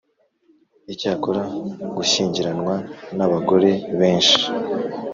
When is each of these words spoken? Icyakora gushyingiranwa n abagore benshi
Icyakora 0.93 1.41
gushyingiranwa 1.95 2.75
n 3.17 3.19
abagore 3.25 3.71
benshi 3.99 4.41